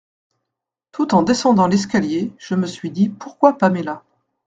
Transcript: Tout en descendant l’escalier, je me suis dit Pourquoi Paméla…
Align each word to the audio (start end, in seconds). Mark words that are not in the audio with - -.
Tout 0.91 1.13
en 1.13 1.21
descendant 1.21 1.67
l’escalier, 1.67 2.33
je 2.39 2.55
me 2.55 2.65
suis 2.65 2.89
dit 2.89 3.07
Pourquoi 3.07 3.59
Paméla… 3.59 4.03